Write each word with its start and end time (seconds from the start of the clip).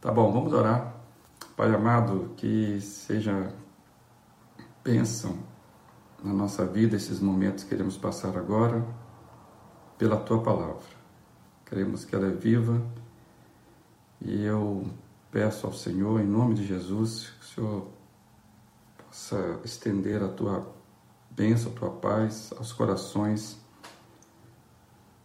Tá 0.00 0.10
bom, 0.10 0.32
vamos 0.32 0.54
orar. 0.54 0.94
Pai 1.54 1.74
amado, 1.74 2.32
que 2.34 2.80
seja 2.80 3.52
bênção 4.82 5.38
na 6.24 6.32
nossa 6.32 6.64
vida 6.64 6.96
esses 6.96 7.20
momentos 7.20 7.64
que 7.64 7.68
queremos 7.68 7.98
passar 7.98 8.34
agora 8.38 8.82
pela 9.98 10.16
tua 10.16 10.42
palavra. 10.42 10.88
Queremos 11.66 12.06
que 12.06 12.16
ela 12.16 12.28
é 12.28 12.30
viva 12.30 12.80
e 14.22 14.42
eu 14.42 14.90
peço 15.30 15.66
ao 15.66 15.72
Senhor, 15.74 16.18
em 16.18 16.26
nome 16.26 16.54
de 16.54 16.64
Jesus, 16.64 17.34
que 17.38 17.44
o 17.44 17.48
Senhor 17.48 17.88
possa 19.06 19.60
estender 19.66 20.22
a 20.22 20.28
tua 20.28 20.66
bênção, 21.30 21.72
a 21.72 21.74
tua 21.74 21.90
paz 21.90 22.54
aos 22.56 22.72
corações 22.72 23.60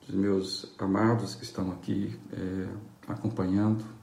dos 0.06 0.14
meus 0.14 0.76
amados 0.78 1.34
que 1.34 1.46
estão 1.46 1.72
aqui 1.72 2.20
é, 2.34 2.68
acompanhando 3.08 3.95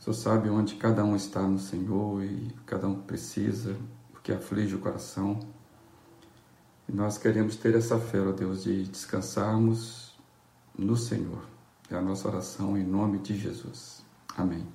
Senhor 0.00 0.14
sabe 0.14 0.48
onde 0.48 0.76
cada 0.76 1.04
um 1.04 1.14
está 1.14 1.42
no 1.42 1.58
Senhor 1.58 2.24
e 2.24 2.50
cada 2.64 2.88
um 2.88 3.02
precisa, 3.02 3.76
o 4.14 4.20
que 4.20 4.32
aflige 4.32 4.74
o 4.74 4.78
coração. 4.78 5.38
E 6.88 6.92
nós 6.92 7.18
queremos 7.18 7.56
ter 7.56 7.74
essa 7.74 7.98
fé, 7.98 8.18
ó 8.20 8.32
Deus, 8.32 8.64
de 8.64 8.84
descansarmos 8.84 10.14
no 10.76 10.96
Senhor. 10.96 11.44
É 11.90 11.96
a 11.96 12.00
nossa 12.00 12.28
oração 12.28 12.78
em 12.78 12.84
nome 12.84 13.18
de 13.18 13.36
Jesus. 13.36 14.02
Amém. 14.36 14.66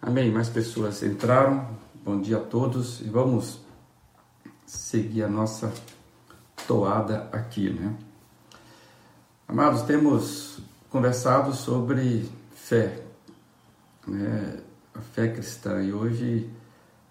Amém. 0.00 0.30
Mais 0.30 0.50
pessoas 0.50 1.02
entraram. 1.02 1.66
Bom 2.04 2.20
dia 2.20 2.36
a 2.36 2.40
todos 2.40 3.00
e 3.00 3.04
vamos 3.04 3.60
seguir 4.66 5.22
a 5.22 5.28
nossa 5.28 5.72
toada 6.66 7.28
aqui, 7.32 7.70
né? 7.70 7.96
Amados, 9.48 9.82
temos 9.82 10.58
conversado 10.90 11.54
sobre 11.54 12.28
fé, 12.54 13.01
né, 14.06 14.60
a 14.94 15.00
fé 15.00 15.28
cristã. 15.28 15.82
E 15.82 15.92
hoje, 15.92 16.50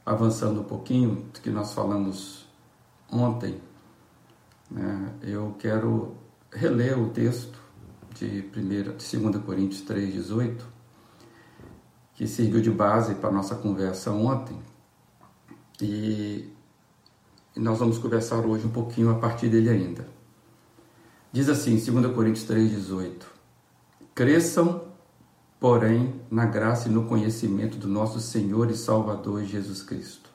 avançando 0.06 0.61
um 0.61 0.64
pouquinho 0.64 1.28
do 1.34 1.39
que 1.42 1.50
nós 1.50 1.73
falamos 1.73 2.47
ontem, 3.11 3.59
né, 4.70 5.14
eu 5.22 5.56
quero 5.59 6.16
reler 6.52 7.00
o 7.00 7.09
texto 7.09 7.59
de, 8.16 8.42
primeira, 8.44 8.94
de 8.94 9.17
2 9.17 9.44
Coríntios 9.44 9.81
3,18, 9.84 10.62
que 12.14 12.28
serviu 12.28 12.62
de 12.62 12.69
base 12.69 13.16
para 13.16 13.30
a 13.30 13.34
nossa 13.34 13.56
conversa 13.56 14.12
ontem. 14.12 14.59
E, 15.81 16.52
nós 17.56 17.80
vamos 17.80 17.97
conversar 17.97 18.45
hoje 18.45 18.66
um 18.66 18.72
pouquinho 18.72 19.09
a 19.09 19.16
partir 19.16 19.50
dele 19.50 19.69
ainda. 19.69 20.08
Diz 21.31 21.50
assim, 21.50 21.75
2 21.75 22.14
Coríntios 22.14 22.45
3,18: 22.47 23.23
Cresçam 24.14 24.91
porém 25.62 26.20
na 26.31 26.44
graça 26.44 26.90
e 26.90 26.92
no 26.92 27.06
conhecimento 27.06 27.78
do 27.78 27.88
nosso 27.88 28.20
Senhor 28.20 28.72
e 28.72 28.76
Salvador 28.76 29.44
Jesus 29.44 29.84
Cristo. 29.84 30.31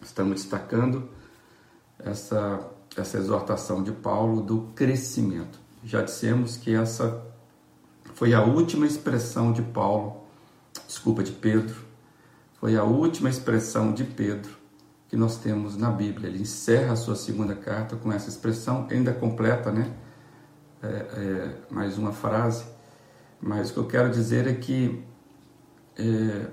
Estamos 0.00 0.40
destacando 0.40 1.10
essa, 1.98 2.66
essa 2.96 3.18
exortação 3.18 3.82
de 3.82 3.92
Paulo 3.92 4.40
do 4.40 4.70
crescimento. 4.74 5.58
Já 5.84 6.00
dissemos 6.00 6.56
que 6.56 6.74
essa 6.74 7.26
foi 8.14 8.32
a 8.32 8.42
última 8.42 8.86
expressão 8.86 9.52
de 9.52 9.60
Paulo, 9.60 10.22
desculpa, 10.86 11.22
de 11.22 11.32
Pedro, 11.32 11.76
foi 12.58 12.74
a 12.74 12.84
última 12.84 13.28
expressão 13.28 13.92
de 13.92 14.04
Pedro 14.04 14.56
que 15.10 15.16
nós 15.16 15.36
temos 15.36 15.76
na 15.76 15.90
Bíblia. 15.90 16.30
Ele 16.30 16.40
encerra 16.40 16.94
a 16.94 16.96
sua 16.96 17.16
segunda 17.16 17.54
carta 17.54 17.96
com 17.96 18.10
essa 18.10 18.30
expressão, 18.30 18.88
ainda 18.90 19.12
completa, 19.12 19.70
né? 19.70 19.92
É, 20.82 20.86
é, 20.86 21.58
mais 21.70 21.98
uma 21.98 22.12
frase 22.12 22.75
mas 23.40 23.70
o 23.70 23.74
que 23.74 23.78
eu 23.78 23.86
quero 23.86 24.10
dizer 24.10 24.46
é 24.46 24.54
que 24.54 25.02
é, 25.98 26.46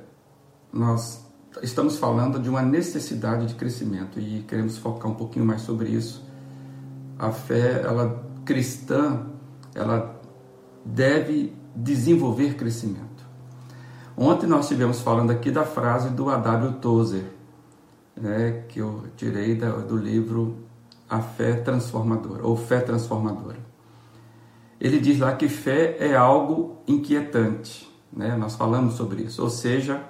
nós 0.72 1.26
estamos 1.62 1.98
falando 1.98 2.40
de 2.40 2.50
uma 2.50 2.62
necessidade 2.62 3.48
de 3.48 3.56
crescimento 3.56 4.20
e 4.20 4.44
queremos 4.44 4.78
focar 4.78 5.12
um 5.12 5.16
pouquinho 5.16 5.46
mais 5.46 5.62
sobre 5.62 5.90
isso. 5.90 6.24
A 7.18 7.32
fé, 7.32 7.82
ela 7.82 8.26
cristã, 8.46 9.28
ela 9.74 10.20
deve 10.84 11.56
desenvolver 11.76 12.56
crescimento. 12.56 13.24
Ontem 14.16 14.46
nós 14.46 14.66
estivemos 14.66 15.02
falando 15.02 15.32
aqui 15.32 15.50
da 15.50 15.64
frase 15.64 16.10
do 16.10 16.30
A.W. 16.30 16.74
Tozer, 16.74 17.26
né, 18.16 18.64
que 18.70 18.80
eu 18.80 19.06
tirei 19.16 19.56
do 19.56 19.98
livro 19.98 20.58
A 21.10 21.20
Fé 21.20 21.54
Transformadora, 21.54 22.46
ou 22.46 22.56
Fé 22.56 22.80
Transformadora 22.80 23.73
ele 24.80 25.00
diz 25.00 25.20
lá 25.20 25.36
que 25.36 25.48
fé 25.48 25.98
é 26.00 26.16
algo 26.16 26.82
inquietante, 26.88 27.90
né? 28.12 28.36
Nós 28.36 28.56
falamos 28.56 28.96
sobre 28.96 29.24
isso, 29.24 29.42
ou 29.42 29.50
seja, 29.50 30.04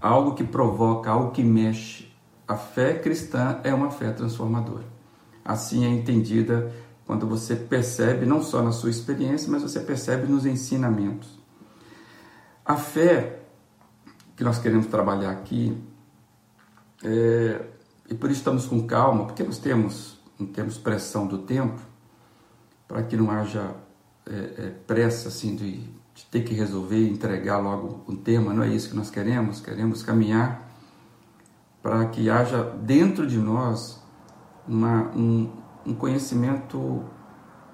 algo 0.00 0.34
que 0.34 0.44
provoca, 0.44 1.10
algo 1.10 1.30
que 1.30 1.42
mexe. 1.42 2.10
A 2.46 2.56
fé 2.56 2.94
cristã 2.94 3.60
é 3.62 3.72
uma 3.72 3.90
fé 3.90 4.10
transformadora. 4.10 4.84
Assim 5.44 5.84
é 5.84 5.88
entendida 5.88 6.72
quando 7.06 7.26
você 7.26 7.56
percebe, 7.56 8.24
não 8.24 8.42
só 8.42 8.62
na 8.62 8.72
sua 8.72 8.90
experiência, 8.90 9.50
mas 9.50 9.62
você 9.62 9.80
percebe 9.80 10.26
nos 10.26 10.46
ensinamentos. 10.46 11.38
A 12.64 12.76
fé 12.76 13.40
que 14.36 14.44
nós 14.44 14.58
queremos 14.58 14.86
trabalhar 14.86 15.32
aqui, 15.32 15.76
é, 17.02 17.60
e 18.08 18.14
por 18.14 18.30
isso 18.30 18.40
estamos 18.40 18.66
com 18.66 18.86
calma, 18.86 19.26
porque 19.26 19.42
nós 19.42 19.58
temos, 19.58 20.18
não 20.38 20.46
temos 20.46 20.78
pressão 20.78 21.26
do 21.26 21.38
tempo, 21.38 21.80
para 22.86 23.02
que 23.02 23.16
não 23.16 23.30
haja 23.30 23.74
é, 24.30 24.66
é, 24.66 24.70
pressa 24.86 25.28
assim 25.28 25.56
de, 25.56 25.78
de, 26.14 26.24
ter 26.30 26.42
que 26.42 26.54
resolver 26.54 27.08
entregar 27.08 27.58
logo 27.58 28.04
um 28.08 28.14
tema, 28.14 28.54
não 28.54 28.62
é 28.62 28.68
isso 28.68 28.90
que 28.90 28.96
nós 28.96 29.10
queremos, 29.10 29.60
queremos 29.60 30.04
caminhar 30.04 30.70
para 31.82 32.06
que 32.06 32.30
haja 32.30 32.62
dentro 32.62 33.26
de 33.26 33.38
nós 33.38 34.00
uma, 34.68 35.10
um, 35.16 35.50
um 35.84 35.94
conhecimento 35.94 37.04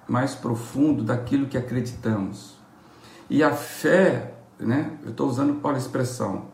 mais 0.09 0.35
profundo 0.35 1.05
daquilo 1.05 1.47
que 1.47 1.59
acreditamos. 1.59 2.57
E 3.29 3.43
a 3.43 3.53
fé, 3.53 4.35
né, 4.59 4.97
eu 5.03 5.11
estou 5.11 5.29
usando 5.29 5.61
para 5.61 5.75
a 5.75 5.79
expressão, 5.79 6.47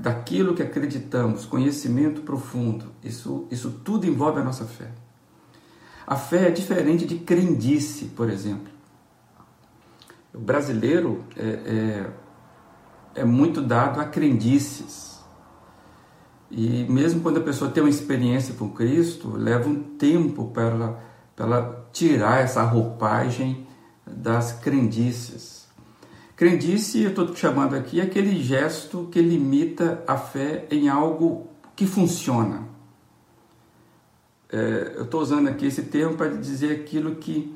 daquilo 0.00 0.54
que 0.54 0.62
acreditamos, 0.62 1.46
conhecimento 1.46 2.20
profundo, 2.22 2.92
isso, 3.02 3.46
isso 3.50 3.70
tudo 3.82 4.06
envolve 4.06 4.40
a 4.40 4.44
nossa 4.44 4.66
fé. 4.66 4.90
A 6.06 6.16
fé 6.16 6.48
é 6.48 6.50
diferente 6.50 7.06
de 7.06 7.20
crendice, 7.20 8.06
por 8.06 8.28
exemplo. 8.28 8.79
O 10.32 10.38
brasileiro 10.38 11.24
é, 11.36 12.10
é, 13.16 13.20
é 13.22 13.24
muito 13.24 13.60
dado 13.60 14.00
a 14.00 14.04
crendices. 14.04 15.20
E 16.50 16.84
mesmo 16.84 17.20
quando 17.20 17.38
a 17.38 17.42
pessoa 17.42 17.70
tem 17.70 17.82
uma 17.82 17.90
experiência 17.90 18.54
com 18.54 18.70
Cristo, 18.70 19.36
leva 19.36 19.68
um 19.68 19.82
tempo 19.82 20.48
para 20.48 20.62
ela, 20.62 21.02
para 21.36 21.46
ela 21.46 21.88
tirar 21.92 22.40
essa 22.40 22.62
roupagem 22.62 23.66
das 24.06 24.52
crendices. 24.52 25.68
Crendice, 26.36 27.02
eu 27.02 27.10
estou 27.10 27.36
chamando 27.36 27.74
aqui, 27.74 28.00
é 28.00 28.04
aquele 28.04 28.42
gesto 28.42 29.08
que 29.12 29.20
limita 29.20 30.02
a 30.06 30.16
fé 30.16 30.66
em 30.70 30.88
algo 30.88 31.48
que 31.76 31.86
funciona. 31.86 32.66
É, 34.52 34.94
eu 34.96 35.04
estou 35.04 35.20
usando 35.20 35.48
aqui 35.48 35.66
esse 35.66 35.82
termo 35.82 36.16
para 36.16 36.28
dizer 36.28 36.80
aquilo 36.80 37.16
que 37.16 37.54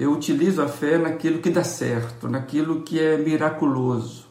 eu 0.00 0.12
utilizo 0.12 0.62
a 0.62 0.66
fé 0.66 0.96
naquilo 0.96 1.42
que 1.42 1.50
dá 1.50 1.62
certo, 1.62 2.26
naquilo 2.26 2.80
que 2.80 2.98
é 2.98 3.18
miraculoso. 3.18 4.26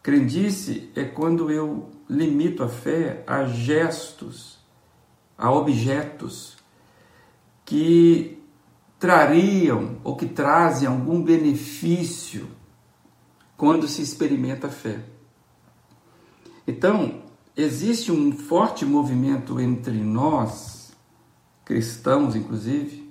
Crendice 0.00 0.92
é 0.94 1.02
quando 1.02 1.50
eu 1.50 1.90
limito 2.08 2.62
a 2.62 2.68
fé 2.68 3.24
a 3.26 3.46
gestos, 3.46 4.60
a 5.36 5.50
objetos 5.50 6.56
que 7.64 8.40
trariam 8.96 9.98
ou 10.04 10.14
que 10.14 10.26
trazem 10.26 10.86
algum 10.86 11.20
benefício 11.20 12.46
quando 13.56 13.88
se 13.88 14.02
experimenta 14.02 14.68
a 14.68 14.70
fé. 14.70 15.00
Então, 16.64 17.22
existe 17.56 18.12
um 18.12 18.30
forte 18.30 18.86
movimento 18.86 19.58
entre 19.58 19.98
nós, 19.98 20.92
cristãos 21.64 22.36
inclusive, 22.36 23.03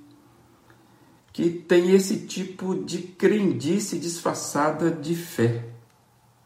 que 1.34 1.50
tem 1.50 1.92
esse 1.96 2.28
tipo 2.28 2.76
de 2.76 3.00
crendice 3.00 3.98
disfarçada 3.98 4.92
de 4.92 5.16
fé, 5.16 5.66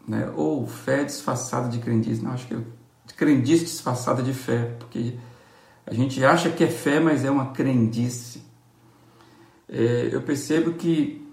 né? 0.08 0.32
ou 0.34 0.66
fé 0.66 1.04
disfarçada 1.04 1.68
de 1.68 1.80
crendice, 1.80 2.24
não, 2.24 2.32
acho 2.32 2.48
que 2.48 2.54
é 2.54 2.62
crendice 3.18 3.66
disfarçada 3.66 4.24
de 4.24 4.34
fé, 4.34 4.76
porque 4.80 5.16
a 5.86 5.94
gente 5.94 6.24
acha 6.24 6.50
que 6.50 6.64
é 6.64 6.68
fé, 6.68 7.00
mas 7.00 7.26
é 7.26 7.32
uma 7.32 7.52
crendice. 7.52 8.42
É, 9.68 10.10
eu 10.12 10.22
percebo 10.22 10.74
que 10.74 11.28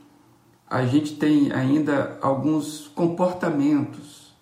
a 0.68 0.84
gente 0.86 1.16
tem 1.16 1.52
ainda 1.52 2.18
alguns 2.20 2.88
comportamentos 2.88 4.34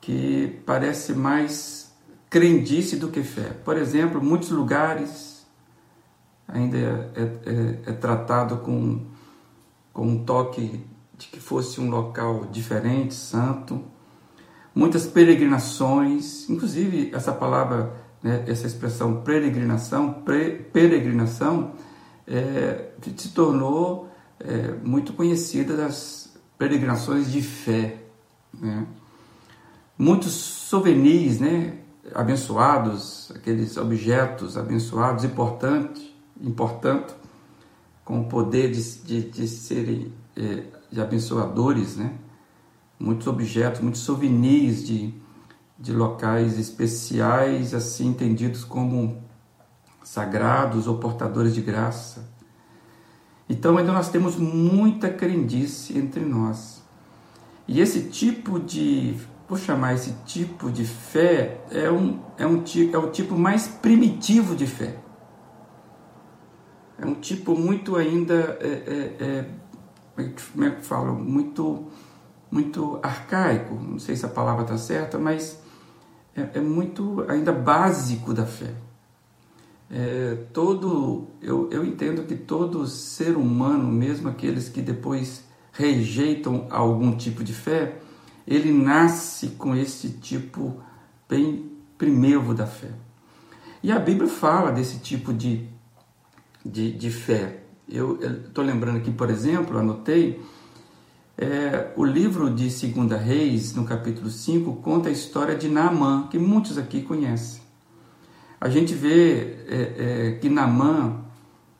que 0.00 0.60
parece 0.66 1.14
mais 1.14 1.94
crendice 2.28 2.96
do 2.96 3.08
que 3.08 3.22
fé. 3.22 3.54
Por 3.64 3.78
exemplo, 3.78 4.22
muitos 4.22 4.50
lugares 4.50 5.27
ainda 6.48 6.78
é, 6.78 6.82
é, 6.82 7.22
é, 7.22 7.90
é 7.90 7.92
tratado 7.92 8.56
com, 8.58 9.06
com 9.92 10.08
um 10.08 10.24
toque 10.24 10.82
de 11.16 11.26
que 11.26 11.38
fosse 11.38 11.80
um 11.80 11.90
local 11.90 12.46
diferente, 12.46 13.14
santo, 13.14 13.84
muitas 14.74 15.06
peregrinações, 15.06 16.48
inclusive 16.48 17.10
essa 17.12 17.32
palavra, 17.32 17.92
né, 18.22 18.44
essa 18.46 18.66
expressão 18.66 19.22
peregrinação, 19.22 20.12
pre, 20.12 20.50
peregrinação, 20.72 21.72
é, 22.26 22.90
se 23.16 23.30
tornou 23.30 24.08
é, 24.40 24.72
muito 24.82 25.12
conhecida 25.12 25.76
das 25.76 26.38
peregrinações 26.56 27.30
de 27.30 27.42
fé. 27.42 27.98
Né? 28.54 28.86
Muitos 29.98 30.32
souvenirs 30.32 31.40
né, 31.40 31.78
abençoados, 32.14 33.32
aqueles 33.34 33.76
objetos 33.76 34.56
abençoados, 34.56 35.24
importantes, 35.24 36.17
importante, 36.40 37.14
com 38.04 38.20
o 38.20 38.24
poder 38.24 38.70
de, 38.70 38.98
de, 39.00 39.30
de 39.30 39.48
serem 39.48 40.12
é, 40.36 40.64
de 40.90 41.00
abençoadores, 41.00 41.96
né? 41.96 42.12
muitos 42.98 43.26
objetos, 43.26 43.80
muitos 43.80 44.00
souvenirs 44.00 44.86
de, 44.86 45.14
de 45.78 45.92
locais 45.92 46.58
especiais, 46.58 47.74
assim 47.74 48.08
entendidos 48.08 48.64
como 48.64 49.22
sagrados 50.02 50.86
ou 50.86 50.98
portadores 50.98 51.54
de 51.54 51.60
graça. 51.60 52.28
Então 53.48 53.76
ainda 53.76 53.92
nós 53.92 54.08
temos 54.08 54.36
muita 54.36 55.10
crendice 55.10 55.96
entre 55.96 56.24
nós. 56.24 56.82
E 57.66 57.80
esse 57.80 58.08
tipo 58.08 58.58
de, 58.58 59.14
vou 59.48 59.58
chamar 59.58 59.94
esse 59.94 60.12
tipo 60.24 60.70
de 60.70 60.84
fé, 60.84 61.60
é 61.70 61.90
um, 61.90 62.20
é 62.38 62.46
um, 62.46 62.62
é 62.92 62.98
o 62.98 63.10
tipo 63.10 63.36
mais 63.36 63.68
primitivo 63.68 64.56
de 64.56 64.66
fé. 64.66 64.96
É 66.98 67.06
um 67.06 67.14
tipo 67.14 67.56
muito 67.56 67.96
ainda, 67.96 68.58
é, 68.60 69.14
é, 69.18 69.24
é, 69.24 70.32
como 70.52 70.64
é 70.64 70.70
que 70.70 70.84
falo, 70.84 71.14
muito, 71.14 71.86
muito 72.50 72.98
arcaico, 73.02 73.74
não 73.74 73.98
sei 73.98 74.16
se 74.16 74.26
a 74.26 74.28
palavra 74.28 74.62
está 74.62 74.76
certa, 74.76 75.16
mas 75.16 75.60
é, 76.34 76.58
é 76.58 76.60
muito 76.60 77.24
ainda 77.28 77.52
básico 77.52 78.34
da 78.34 78.46
fé. 78.46 78.74
É, 79.90 80.36
todo 80.52 81.28
eu, 81.40 81.70
eu 81.70 81.84
entendo 81.84 82.24
que 82.24 82.36
todo 82.36 82.86
ser 82.86 83.36
humano, 83.36 83.90
mesmo 83.90 84.28
aqueles 84.28 84.68
que 84.68 84.82
depois 84.82 85.44
rejeitam 85.72 86.66
algum 86.70 87.16
tipo 87.16 87.42
de 87.44 87.54
fé, 87.54 88.00
ele 88.46 88.72
nasce 88.72 89.48
com 89.50 89.74
esse 89.74 90.10
tipo 90.10 90.80
bem 91.28 91.70
primeiro 91.96 92.54
da 92.54 92.66
fé. 92.66 92.90
E 93.82 93.92
a 93.92 93.98
Bíblia 93.98 94.28
fala 94.28 94.72
desse 94.72 94.98
tipo 94.98 95.32
de, 95.32 95.68
de, 96.70 96.92
de 96.92 97.10
fé. 97.10 97.62
Eu 97.88 98.18
estou 98.20 98.64
lembrando 98.64 98.98
aqui, 98.98 99.10
por 99.10 99.30
exemplo, 99.30 99.78
anotei, 99.78 100.40
é, 101.36 101.92
o 101.96 102.04
livro 102.04 102.50
de 102.50 102.68
2 102.68 103.22
Reis, 103.22 103.74
no 103.74 103.84
capítulo 103.84 104.28
5, 104.28 104.76
conta 104.76 105.08
a 105.08 105.12
história 105.12 105.54
de 105.54 105.68
Naamã, 105.68 106.26
que 106.28 106.38
muitos 106.38 106.76
aqui 106.76 107.02
conhecem. 107.02 107.62
A 108.60 108.68
gente 108.68 108.92
vê 108.92 109.56
é, 109.68 109.76
é, 109.76 110.32
que 110.40 110.48
Namã, 110.48 111.20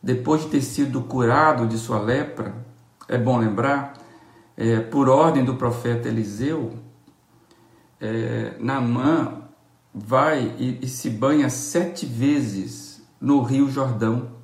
depois 0.01 0.43
de 0.43 0.49
ter 0.49 0.63
sido 0.63 1.03
curado 1.03 1.67
de 1.67 1.77
sua 1.77 2.01
lepra, 2.01 2.55
é 3.09 3.19
bom 3.19 3.37
lembrar, 3.37 3.95
é, 4.57 4.79
por 4.79 5.09
ordem 5.09 5.45
do 5.45 5.57
profeta 5.57 6.09
Eliseu, 6.09 6.75
é, 8.01 8.55
Namã 8.61 9.43
vai 9.93 10.55
e, 10.57 10.79
e 10.83 10.89
se 10.89 11.11
banha 11.11 11.51
sete 11.51 12.07
vezes 12.07 13.03
no 13.21 13.43
Rio 13.43 13.69
Jordão. 13.69 14.38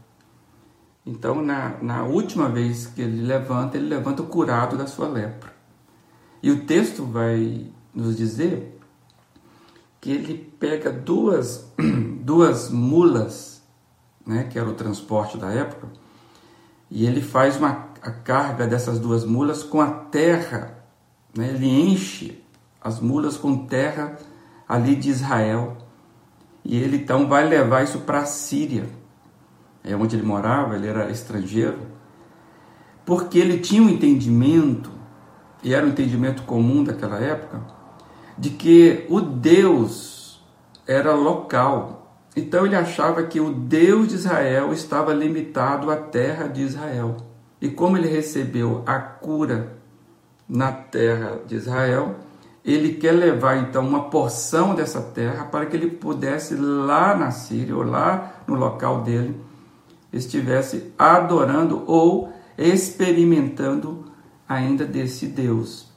Então, 1.07 1.43
na, 1.43 1.77
na 1.83 2.05
última 2.05 2.49
vez 2.49 2.87
que 2.87 3.03
ele 3.03 3.23
levanta, 3.23 3.77
ele 3.77 3.89
levanta 3.89 4.23
curado 4.23 4.77
da 4.77 4.87
sua 4.87 5.07
lepra. 5.07 5.53
E 6.43 6.51
o 6.51 6.65
texto 6.65 7.05
vai 7.05 7.71
nos 7.95 8.17
dizer 8.17 8.79
que 10.01 10.11
ele 10.11 10.53
pega 10.59 10.91
duas, 10.91 11.73
duas 12.21 12.71
mulas, 12.71 13.63
né, 14.27 14.45
que 14.45 14.59
era 14.59 14.69
o 14.69 14.75
transporte 14.75 15.39
da 15.39 15.51
época, 15.51 15.89
e 16.91 17.07
ele 17.07 17.23
faz 17.23 17.57
uma, 17.57 17.89
a 18.03 18.11
carga 18.11 18.67
dessas 18.67 18.99
duas 18.99 19.25
mulas 19.25 19.63
com 19.63 19.81
a 19.81 19.91
terra, 19.91 20.85
né, 21.35 21.49
ele 21.49 21.67
enche 21.67 22.43
as 22.81 23.01
mulas 23.01 23.37
com 23.37 23.67
terra 23.67 24.19
ali 24.69 24.95
de 24.95 25.09
Israel, 25.09 25.77
e 26.63 26.77
ele 26.77 26.99
então 26.99 27.27
vai 27.29 27.49
levar 27.49 27.85
isso 27.85 28.01
para 28.01 28.21
a 28.21 28.27
Síria, 28.27 28.87
é 29.85 29.95
onde 29.95 30.17
ele 30.17 30.25
morava, 30.25 30.75
ele 30.75 30.89
era 30.89 31.11
estrangeiro, 31.11 31.79
porque 33.05 33.39
ele 33.39 33.59
tinha 33.59 33.83
um 33.83 33.89
entendimento, 33.91 34.91
e 35.63 35.75
era 35.75 35.85
um 35.85 35.91
entendimento 35.91 36.43
comum 36.45 36.83
daquela 36.83 37.19
época, 37.19 37.61
de 38.39 38.51
que 38.51 39.05
o 39.11 39.21
Deus 39.21 40.43
era 40.87 41.15
local. 41.15 42.19
Então 42.35 42.65
ele 42.65 42.75
achava 42.75 43.23
que 43.25 43.39
o 43.39 43.53
Deus 43.53 44.09
de 44.09 44.15
Israel 44.15 44.73
estava 44.73 45.13
limitado 45.13 45.91
à 45.91 45.97
terra 45.97 46.49
de 46.49 46.63
Israel. 46.63 47.17
E 47.61 47.69
como 47.69 47.97
ele 47.97 48.09
recebeu 48.09 48.83
a 48.87 48.99
cura 48.99 49.77
na 50.49 50.73
terra 50.73 51.39
de 51.47 51.55
Israel, 51.55 52.17
ele 52.65 52.95
quer 52.95 53.13
levar 53.13 53.59
então 53.59 53.87
uma 53.87 54.05
porção 54.09 54.75
dessa 54.75 55.01
terra 55.01 55.45
para 55.45 55.67
que 55.67 55.77
ele 55.77 55.91
pudesse 55.91 56.55
lá 56.57 57.15
na 57.15 57.31
Síria 57.31 57.77
ou 57.77 57.83
lá 57.83 58.43
no 58.47 58.55
local 58.55 59.03
dele 59.03 59.39
estivesse 60.17 60.93
adorando 60.99 61.83
ou 61.87 62.33
experimentando 62.57 64.05
ainda 64.49 64.85
desse 64.85 65.27
Deus 65.27 65.95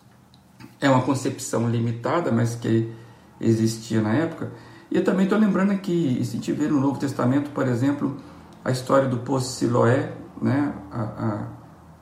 é 0.80 0.90
uma 0.90 1.02
concepção 1.02 1.70
limitada, 1.70 2.32
mas 2.32 2.56
que 2.56 2.92
existia 3.40 4.02
na 4.02 4.14
época. 4.14 4.52
E 4.90 4.98
eu 4.98 5.04
também 5.04 5.24
estou 5.24 5.38
lembrando 5.38 5.72
aqui, 5.72 6.24
se 6.24 6.40
tiver 6.40 6.70
no 6.70 6.80
Novo 6.80 7.00
Testamento, 7.00 7.50
por 7.52 7.68
exemplo, 7.68 8.18
a 8.64 8.72
história 8.72 9.08
do 9.08 9.18
poço 9.18 9.58
Siloé, 9.58 10.14
né? 10.42 10.74
A, 10.92 11.02
a, 11.02 11.48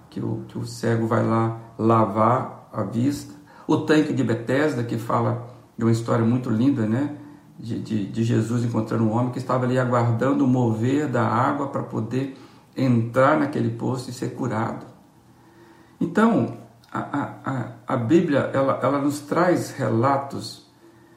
que, 0.09 0.19
o, 0.19 0.44
que 0.47 0.57
o 0.57 0.65
cego 0.65 1.07
vai 1.07 1.25
lá 1.25 1.59
lavar 1.77 2.69
a 2.71 2.83
vista. 2.83 3.33
O 3.68 3.77
tanque 3.77 4.13
de 4.13 4.23
Betesda, 4.23 4.83
que 4.83 4.97
fala 4.97 5.47
de 5.77 5.83
uma 5.83 5.91
história 5.91 6.23
muito 6.23 6.50
linda, 6.50 6.85
né? 6.85 7.18
De, 7.57 7.80
de, 7.80 8.06
de 8.07 8.24
Jesus 8.24 8.66
encontrando 8.66 9.06
um 9.06 9.12
homem 9.12 9.31
que 9.31 9.38
estava 9.38 9.66
ali 9.66 9.80
aguardando 9.80 10.44
o 10.44 10.48
mover 10.48 11.07
da 11.07 11.25
água 11.25 11.68
para 11.68 11.84
poder 11.84 12.38
entrar 12.75 13.40
naquele 13.40 13.69
poço 13.69 14.10
e 14.10 14.13
ser 14.13 14.36
curado. 14.36 14.86
Então, 16.00 16.57
a, 16.92 17.00
a, 17.46 17.72
a 17.88 17.98
Bíblia 17.98 18.52
ela, 18.54 18.80
ela 18.84 19.00
nos 19.00 19.22
traz 19.22 19.72
relatos 19.72 20.69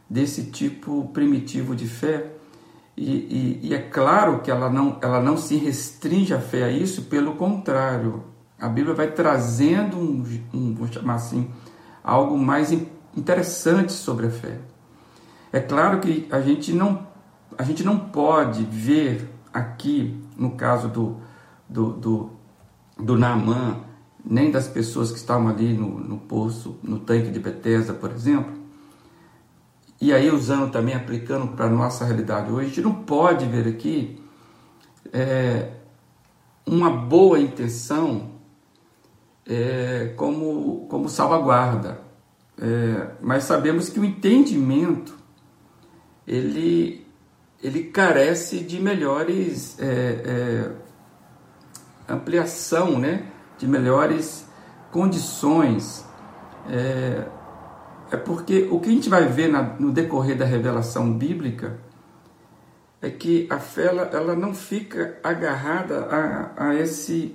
desse 0.09 0.45
tipo 0.45 1.09
primitivo 1.13 1.75
de 1.75 1.89
fé 1.89 2.39
e, 3.01 3.61
e, 3.63 3.69
e, 3.69 3.75
é 3.75 3.79
claro 3.79 4.41
que 4.41 4.51
ela 4.51 4.69
não, 4.69 4.99
ela 5.01 5.21
não 5.21 5.37
se 5.37 5.55
restringe 5.55 6.35
a 6.35 6.41
fé 6.41 6.65
a 6.65 6.71
isso, 6.71 7.03
pelo 7.03 7.37
contrário, 7.37 8.25
a 8.59 8.69
Bíblia 8.69 8.93
vai 8.93 9.13
trazendo 9.13 9.97
um, 9.97 10.25
um 10.53 10.75
vou 10.75 10.89
chamar 10.89 11.15
assim, 11.15 11.49
algo 12.03 12.37
mais 12.37 12.73
interessante 13.17 13.93
sobre 13.93 14.27
a 14.27 14.31
fé. 14.31 14.59
É 15.53 15.61
claro 15.61 16.01
que 16.01 16.27
a 16.31 16.41
gente 16.41 16.73
não, 16.73 17.07
a 17.57 17.63
gente 17.63 17.83
não 17.85 17.99
pode 17.99 18.65
ver 18.65 19.29
aqui, 19.53 20.23
no 20.37 20.53
caso 20.53 20.89
do, 20.89 21.17
do, 21.69 21.93
do, 21.93 22.31
do 22.99 23.17
nem 24.25 24.51
das 24.51 24.69
pessoas 24.69 25.11
que 25.11 25.17
estavam 25.17 25.49
ali 25.49 25.73
no, 25.73 25.99
no 25.99 26.19
poço, 26.19 26.79
no 26.83 26.99
tanque 26.99 27.31
de 27.31 27.39
Bethesda, 27.39 27.95
por 27.95 28.11
exemplo. 28.11 28.59
E 30.01 30.13
aí, 30.13 30.31
usando 30.31 30.71
também, 30.71 30.95
aplicando 30.95 31.49
para 31.49 31.67
a 31.67 31.71
nossa 31.71 32.05
realidade 32.05 32.53
hoje, 32.53 32.67
a 32.67 32.69
gente 32.69 32.81
não 32.83 32.95
pode 32.95 33.47
ver 33.47 33.67
aqui 33.67 34.23
é, 35.13 35.73
uma 36.65 36.91
boa 36.91 37.41
intenção 37.41 38.31
é, 39.47 40.13
como, 40.17 40.87
como 40.89 41.09
salvaguarda. 41.09 42.01
É, 42.61 43.13
mas 43.21 43.45
sabemos 43.45 43.89
que 43.89 43.99
o 43.99 44.05
entendimento 44.05 45.17
ele, 46.29 47.07
ele 47.63 47.85
carece 47.85 48.61
de 48.61 48.79
melhores 48.79 49.79
é, 49.81 49.87
é, 49.89 50.71
ampliação, 52.13 52.99
né? 52.99 53.25
de 53.57 53.67
melhores 53.67 54.47
condições. 54.93 56.05
É, 56.69 57.27
é 58.11 58.17
porque 58.17 58.69
o 58.71 58.79
que 58.79 58.91
a 58.91 58.93
gente 58.93 59.09
vai 59.09 59.27
ver 59.27 59.49
na, 59.49 59.63
no 59.63 59.91
decorrer 59.91 60.37
da 60.37 60.45
revelação 60.45 61.13
bíblica 61.13 61.79
é 63.01 63.09
que 63.09 63.47
a 63.51 63.59
fé 63.59 63.87
ela, 63.87 64.03
ela 64.13 64.37
não 64.37 64.55
fica 64.55 65.19
agarrada 65.25 66.09
a, 66.11 66.69
a 66.69 66.75
esse, 66.75 67.35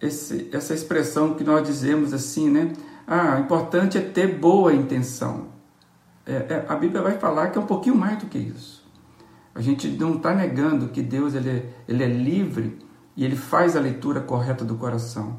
esse, 0.00 0.48
essa 0.52 0.72
expressão 0.72 1.34
que 1.34 1.44
nós 1.44 1.66
dizemos 1.66 2.14
assim, 2.14 2.50
né? 2.50 2.72
Ah, 3.06 3.36
o 3.36 3.40
importante 3.40 3.98
é 3.98 4.00
ter 4.00 4.38
boa 4.38 4.72
intenção. 4.72 5.51
É, 6.26 6.32
é, 6.32 6.66
a 6.68 6.76
Bíblia 6.76 7.02
vai 7.02 7.18
falar 7.18 7.48
que 7.48 7.58
é 7.58 7.60
um 7.60 7.66
pouquinho 7.66 7.96
mais 7.96 8.18
do 8.18 8.26
que 8.26 8.38
isso. 8.38 8.82
A 9.54 9.60
gente 9.60 9.88
não 9.88 10.16
está 10.16 10.34
negando 10.34 10.88
que 10.88 11.02
Deus 11.02 11.34
ele 11.34 11.50
é, 11.50 11.66
ele 11.86 12.02
é 12.04 12.06
livre 12.06 12.78
e 13.16 13.24
ele 13.24 13.36
faz 13.36 13.76
a 13.76 13.80
leitura 13.80 14.20
correta 14.20 14.64
do 14.64 14.76
coração. 14.76 15.38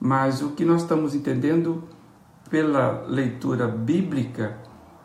mas 0.00 0.42
o 0.42 0.50
que 0.50 0.64
nós 0.64 0.82
estamos 0.82 1.14
entendendo 1.14 1.84
pela 2.48 3.04
leitura 3.06 3.66
bíblica 3.66 4.58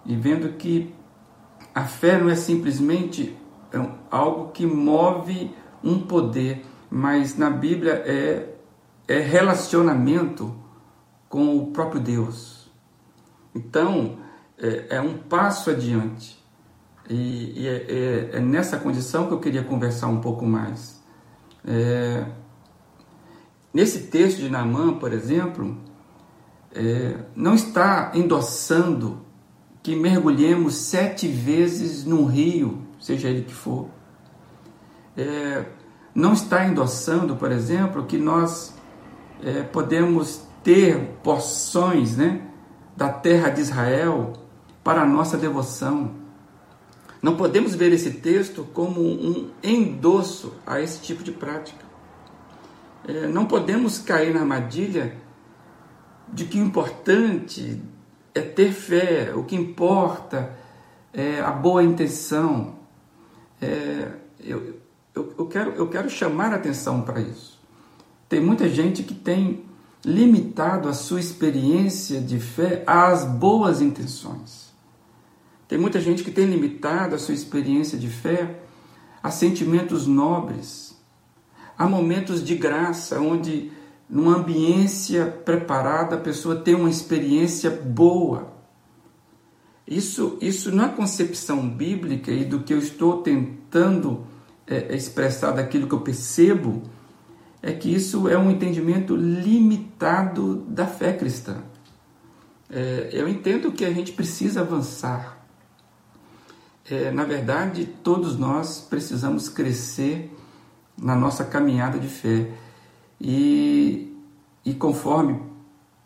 e 0.06 0.16
vendo 0.16 0.54
que 0.58 0.94
a 1.74 1.86
fé 1.86 2.20
não 2.20 2.30
é 2.30 2.36
simplesmente 2.36 3.36
algo 4.12 4.52
que 4.52 4.66
move 4.66 5.52
um 5.84 6.00
poder, 6.00 6.64
mas 6.90 7.38
na 7.38 7.50
Bíblia 7.50 8.04
é, 8.06 8.54
é 9.08 9.20
relacionamento 9.20 10.56
com 11.28 11.58
o 11.58 11.72
próprio 11.72 12.00
Deus. 12.00 12.72
Então, 13.56 14.18
é, 14.64 14.96
é 14.96 15.02
um 15.02 15.18
passo 15.18 15.70
adiante. 15.70 16.42
E, 17.10 17.62
e 17.62 17.68
é, 17.68 17.72
é, 17.72 18.38
é, 18.38 18.40
nessa 18.40 18.78
condição 18.78 19.28
que 19.28 19.34
eu 19.34 19.40
queria 19.40 19.64
conversar 19.64 20.08
um 20.08 20.22
pouco 20.22 20.46
mais. 20.46 21.04
É, 21.68 22.26
nesse 23.74 24.08
texto 24.08 24.38
de 24.40 24.50
Naamã, 24.50 24.94
por 24.94 25.12
exemplo, 25.12 25.78
é, 26.74 27.18
não 27.36 27.54
está 27.54 28.12
endossando 28.16 29.22
que 29.84 29.98
mergulhemos 29.98 30.76
sete 30.76 31.28
vezes 31.28 32.06
num 32.06 32.26
rio, 32.26 32.88
seja 33.02 33.28
ele 33.28 33.42
que 33.42 33.54
for. 33.54 33.90
É, 35.18 35.66
não 36.16 36.32
está 36.32 36.66
endossando, 36.66 37.36
por 37.36 37.52
exemplo, 37.52 38.06
que 38.06 38.18
nós 38.18 38.74
é, 39.44 39.62
podemos 39.64 40.48
ter 40.64 41.18
porções 41.22 42.16
né, 42.16 42.48
da 42.96 43.10
terra 43.10 43.50
de 43.50 43.60
Israel 43.60 44.43
para 44.84 45.02
a 45.02 45.06
nossa 45.06 45.38
devoção. 45.38 46.12
Não 47.22 47.38
podemos 47.38 47.74
ver 47.74 47.94
esse 47.94 48.12
texto 48.12 48.68
como 48.74 49.00
um 49.02 49.50
endosso 49.64 50.56
a 50.66 50.82
esse 50.82 51.02
tipo 51.02 51.24
de 51.24 51.32
prática. 51.32 51.86
É, 53.08 53.28
não 53.28 53.46
podemos 53.46 53.98
cair 54.00 54.34
na 54.34 54.42
armadilha 54.42 55.16
de 56.32 56.46
que 56.46 56.60
o 56.60 56.64
importante 56.64 57.82
é 58.34 58.42
ter 58.42 58.72
fé, 58.72 59.34
o 59.36 59.44
que 59.44 59.56
importa 59.56 60.58
é 61.14 61.40
a 61.40 61.52
boa 61.52 61.84
intenção. 61.84 62.76
É, 63.62 64.12
eu, 64.40 64.80
eu, 65.16 65.34
eu, 65.38 65.46
quero, 65.48 65.72
eu 65.72 65.88
quero 65.88 66.10
chamar 66.10 66.52
a 66.52 66.56
atenção 66.56 67.02
para 67.02 67.22
isso. 67.22 67.60
Tem 68.28 68.42
muita 68.42 68.68
gente 68.68 69.04
que 69.04 69.14
tem 69.14 69.64
limitado 70.04 70.90
a 70.90 70.94
sua 70.94 71.20
experiência 71.20 72.20
de 72.20 72.40
fé 72.40 72.84
às 72.86 73.24
boas 73.24 73.82
intenções. 73.82 74.63
Tem 75.68 75.78
muita 75.78 76.00
gente 76.00 76.24
que 76.24 76.32
tem 76.32 76.46
limitado 76.46 77.16
a 77.16 77.20
sua 77.20 77.34
experiência 77.34 77.98
de 77.98 78.08
fé 78.08 78.60
a 79.22 79.32
sentimentos 79.32 80.06
nobres, 80.06 80.98
a 81.78 81.88
momentos 81.88 82.44
de 82.44 82.56
graça, 82.56 83.20
onde 83.20 83.72
numa 84.10 84.38
ambiência 84.38 85.26
preparada, 85.26 86.16
a 86.16 86.20
pessoa 86.20 86.58
tem 86.58 86.76
uma 86.76 86.90
experiência 86.90 87.72
boa. 87.72 88.54
Isso, 89.88 90.38
isso 90.40 90.74
na 90.74 90.90
concepção 90.90 91.68
bíblica 91.68 92.32
e 92.32 92.46
do 92.46 92.60
que 92.60 92.74
eu 92.74 92.78
estou 92.78 93.22
tentando 93.22 94.26
é, 94.68 94.94
é, 94.94 94.96
expressar 94.96 95.52
daquilo 95.52 95.88
que 95.88 95.96
eu 95.96 96.02
percebo, 96.02 96.84
é 97.62 97.74
que 97.74 97.94
isso 97.94 98.28
é 98.28 98.38
um 98.38 98.52
entendimento 98.52 99.16
limitado 99.16 100.58
da 100.68 100.86
fé 100.86 101.14
cristã. 101.14 101.64
É, 102.70 103.10
eu 103.12 103.28
entendo 103.28 103.72
que 103.72 103.84
a 103.84 103.92
gente 103.92 104.12
precisa 104.12 104.62
avançar. 104.62 105.43
É, 106.90 107.12
na 107.12 107.24
verdade, 107.24 107.86
todos 108.04 108.38
nós 108.38 108.80
precisamos 108.80 109.48
crescer 109.48 110.36
na 110.98 111.16
nossa 111.16 111.46
caminhada 111.46 111.98
de 111.98 112.08
fé. 112.08 112.52
E, 113.20 114.14
e 114.66 114.74
conforme 114.74 115.42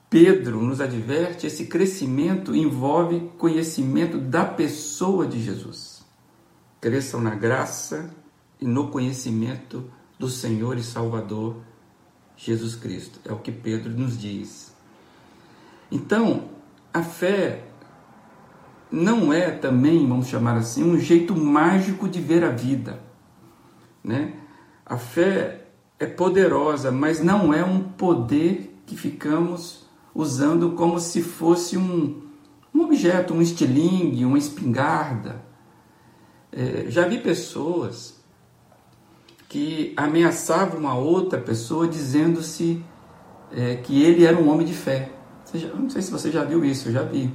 Pedro 0.10 0.62
nos 0.62 0.80
adverte, 0.80 1.48
esse 1.48 1.66
crescimento 1.66 2.56
envolve 2.56 3.32
conhecimento 3.38 4.18
da 4.18 4.46
pessoa 4.46 5.26
de 5.26 5.42
Jesus. 5.42 6.06
Cresçam 6.80 7.20
na 7.20 7.34
graça 7.36 8.10
e 8.62 8.66
no 8.66 8.90
conhecimento 8.90 9.90
do 10.18 10.30
Senhor 10.30 10.78
e 10.78 10.84
Salvador 10.84 11.58
Jesus 12.36 12.76
Cristo. 12.76 13.20
É 13.26 13.34
o 13.34 13.40
que 13.40 13.52
Pedro 13.52 13.92
nos 13.92 14.18
diz. 14.18 14.72
Então, 15.92 16.50
a 16.94 17.02
fé 17.02 17.67
não 18.92 19.32
é 19.34 19.52
também, 19.52 20.08
vamos 20.08 20.28
chamar 20.28 20.58
assim, 20.58 20.84
um 20.84 21.00
jeito 21.00 21.36
mágico 21.36 22.08
de 22.08 22.22
ver 22.22 22.44
a 22.44 22.50
vida. 22.50 23.00
Né? 24.04 24.34
A 24.86 24.98
fé 24.98 25.66
é 26.00 26.06
poderosa, 26.06 26.92
mas 26.92 27.22
não 27.22 27.54
é 27.54 27.64
um 27.64 27.82
poder 27.82 28.82
que 28.86 28.96
ficamos 28.96 29.86
usando 30.16 30.72
como 30.72 31.00
se 31.00 31.22
fosse 31.22 31.78
um, 31.78 32.22
um 32.74 32.82
objeto, 32.84 33.34
um 33.34 33.42
estilingue, 33.42 34.26
uma 34.26 34.38
espingarda. 34.38 35.44
É, 36.52 36.86
já 36.90 37.08
vi 37.08 37.20
pessoas 37.20 38.18
que 39.50 39.94
ameaçavam 39.96 40.88
a 40.88 40.96
outra 40.96 41.40
pessoa 41.40 41.88
dizendo-se 41.88 42.84
é, 43.52 43.76
que 43.76 44.02
ele 44.02 44.26
era 44.26 44.38
um 44.38 44.50
homem 44.50 44.66
de 44.66 44.74
fé. 44.74 45.12
Já, 45.54 45.70
não 45.70 45.90
sei 45.90 46.02
se 46.02 46.12
você 46.12 46.32
já 46.32 46.44
viu 46.44 46.64
isso, 46.64 46.90
eu 46.90 46.94
já 46.94 47.04
vi. 47.04 47.34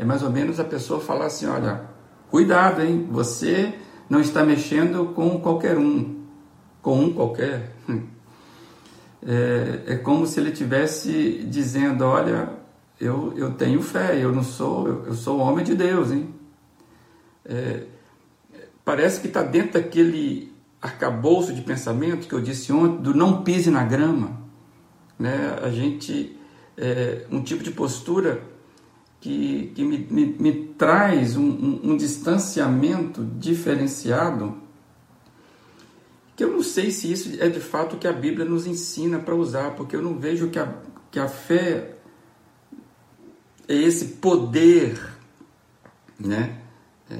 É 0.00 0.04
mais 0.04 0.22
ou 0.22 0.30
menos 0.30 0.58
a 0.58 0.64
pessoa 0.64 0.98
falar 0.98 1.26
assim: 1.26 1.44
olha, 1.44 1.82
cuidado, 2.30 2.80
hein? 2.80 3.06
Você 3.10 3.74
não 4.08 4.18
está 4.18 4.42
mexendo 4.42 5.12
com 5.14 5.38
qualquer 5.38 5.76
um 5.76 6.24
com 6.80 6.98
um 6.98 7.12
qualquer. 7.12 7.76
É, 9.22 9.82
é 9.92 9.96
como 9.98 10.26
se 10.26 10.40
ele 10.40 10.50
tivesse 10.50 11.44
dizendo: 11.46 12.06
Olha, 12.06 12.54
eu, 12.98 13.34
eu 13.36 13.52
tenho 13.52 13.82
fé, 13.82 14.18
eu 14.18 14.32
não 14.32 14.42
sou, 14.42 14.88
eu, 14.88 15.04
eu 15.08 15.12
sou 15.12 15.38
homem 15.40 15.62
de 15.62 15.74
Deus, 15.74 16.10
hein? 16.10 16.34
É, 17.44 17.82
parece 18.82 19.20
que 19.20 19.26
está 19.26 19.42
dentro 19.42 19.74
daquele 19.74 20.50
arcabouço 20.80 21.52
de 21.52 21.60
pensamento 21.60 22.26
que 22.26 22.32
eu 22.32 22.40
disse 22.40 22.72
ontem, 22.72 23.02
do 23.02 23.12
não 23.12 23.42
pise 23.42 23.70
na 23.70 23.84
grama. 23.84 24.40
Né? 25.18 25.58
A 25.62 25.68
gente, 25.68 26.34
é, 26.78 27.26
um 27.30 27.42
tipo 27.42 27.62
de 27.62 27.72
postura 27.72 28.40
que, 29.20 29.72
que 29.74 29.84
me, 29.84 29.98
me, 30.10 30.26
me 30.26 30.52
traz 30.78 31.36
um, 31.36 31.48
um, 31.48 31.80
um 31.90 31.96
distanciamento 31.96 33.24
diferenciado 33.38 34.56
que 36.40 36.44
eu 36.44 36.52
não 36.52 36.62
sei 36.62 36.90
se 36.90 37.12
isso 37.12 37.36
é 37.38 37.50
de 37.50 37.60
fato 37.60 37.96
o 37.96 37.98
que 37.98 38.08
a 38.08 38.12
Bíblia 38.14 38.46
nos 38.46 38.66
ensina 38.66 39.18
para 39.18 39.34
usar, 39.34 39.72
porque 39.72 39.94
eu 39.94 40.00
não 40.00 40.18
vejo 40.18 40.48
que 40.48 40.58
a, 40.58 40.72
que 41.10 41.18
a 41.18 41.28
fé 41.28 41.96
é 43.68 43.74
esse 43.74 44.06
poder, 44.06 44.98
né? 46.18 46.62
É, 47.10 47.16